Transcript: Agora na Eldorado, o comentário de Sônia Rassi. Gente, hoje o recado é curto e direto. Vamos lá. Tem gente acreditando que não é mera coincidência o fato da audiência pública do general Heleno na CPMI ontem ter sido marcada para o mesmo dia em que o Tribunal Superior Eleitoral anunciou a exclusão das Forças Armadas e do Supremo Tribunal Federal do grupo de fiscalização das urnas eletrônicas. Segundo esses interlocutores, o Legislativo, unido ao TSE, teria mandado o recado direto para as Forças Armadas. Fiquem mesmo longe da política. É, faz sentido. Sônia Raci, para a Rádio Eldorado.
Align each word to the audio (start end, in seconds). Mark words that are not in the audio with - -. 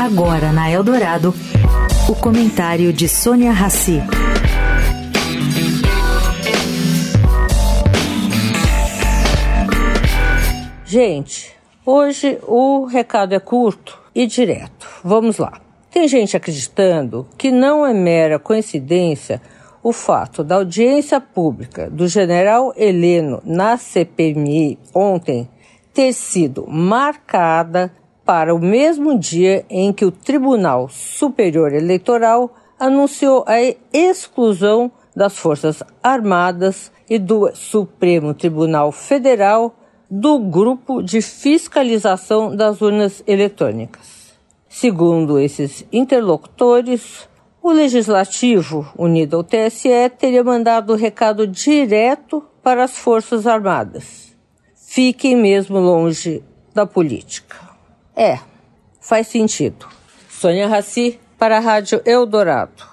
Agora 0.00 0.52
na 0.52 0.70
Eldorado, 0.70 1.34
o 2.08 2.14
comentário 2.14 2.92
de 2.92 3.08
Sônia 3.08 3.52
Rassi. 3.52 4.00
Gente, 10.84 11.54
hoje 11.86 12.38
o 12.46 12.84
recado 12.84 13.34
é 13.34 13.40
curto 13.40 13.98
e 14.14 14.26
direto. 14.26 14.86
Vamos 15.02 15.38
lá. 15.38 15.60
Tem 15.90 16.06
gente 16.08 16.36
acreditando 16.36 17.26
que 17.38 17.50
não 17.50 17.86
é 17.86 17.94
mera 17.94 18.38
coincidência 18.38 19.40
o 19.82 19.92
fato 19.92 20.44
da 20.44 20.56
audiência 20.56 21.20
pública 21.20 21.90
do 21.90 22.06
general 22.06 22.72
Heleno 22.76 23.42
na 23.44 23.76
CPMI 23.76 24.78
ontem 24.94 25.48
ter 25.92 26.12
sido 26.12 26.66
marcada 26.68 27.92
para 28.24 28.54
o 28.54 28.58
mesmo 28.58 29.18
dia 29.18 29.64
em 29.68 29.92
que 29.92 30.04
o 30.04 30.10
Tribunal 30.10 30.88
Superior 30.88 31.72
Eleitoral 31.72 32.54
anunciou 32.78 33.44
a 33.46 33.56
exclusão 33.92 34.90
das 35.14 35.36
Forças 35.36 35.82
Armadas 36.02 36.90
e 37.08 37.18
do 37.18 37.54
Supremo 37.54 38.32
Tribunal 38.32 38.90
Federal 38.92 39.74
do 40.10 40.38
grupo 40.38 41.02
de 41.02 41.22
fiscalização 41.22 42.54
das 42.54 42.80
urnas 42.80 43.22
eletrônicas. 43.26 44.32
Segundo 44.68 45.38
esses 45.38 45.86
interlocutores, 45.92 47.28
o 47.62 47.70
Legislativo, 47.70 48.90
unido 48.98 49.36
ao 49.36 49.44
TSE, 49.44 50.10
teria 50.18 50.42
mandado 50.42 50.92
o 50.92 50.96
recado 50.96 51.46
direto 51.46 52.42
para 52.62 52.84
as 52.84 52.96
Forças 52.96 53.46
Armadas. 53.46 54.34
Fiquem 54.74 55.36
mesmo 55.36 55.78
longe 55.78 56.42
da 56.74 56.86
política. 56.86 57.71
É, 58.22 58.38
faz 59.00 59.26
sentido. 59.26 59.84
Sônia 60.30 60.68
Raci, 60.68 61.18
para 61.36 61.56
a 61.56 61.60
Rádio 61.60 62.00
Eldorado. 62.06 62.91